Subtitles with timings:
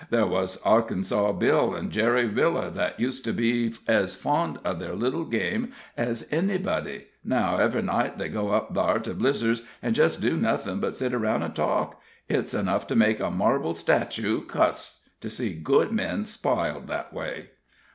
[0.09, 4.95] "There wuz Arkansas Bill an' Jerry Miller, thet used to be ez fond of ther
[4.95, 7.05] little game ez anybody.
[7.23, 11.13] Now, ev'ry night they go up thar to Blizzer's, an' jest do nothin' but sit
[11.13, 12.01] aroun' an' talk.
[12.27, 17.51] It's enough to make a marble statoo cuss to see good men spiled that way."